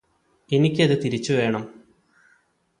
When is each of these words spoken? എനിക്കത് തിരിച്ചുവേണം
എനിക്കത് 0.51 0.95
തിരിച്ചുവേണം 1.03 1.63